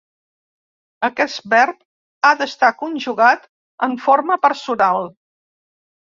[1.07, 1.77] Aquest verb
[2.23, 3.47] ha d'estar conjugat
[3.91, 5.07] en forma personal.